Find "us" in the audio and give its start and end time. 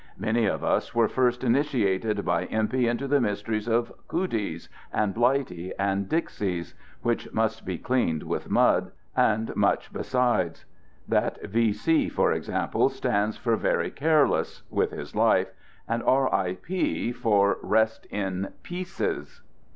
0.63-0.95